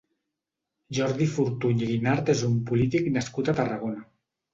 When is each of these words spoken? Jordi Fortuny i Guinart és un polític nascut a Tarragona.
Jordi 0.99 1.27
Fortuny 1.33 1.83
i 1.87 1.89
Guinart 1.89 2.31
és 2.35 2.41
un 2.47 2.55
polític 2.71 3.11
nascut 3.19 3.53
a 3.53 3.55
Tarragona. 3.61 4.03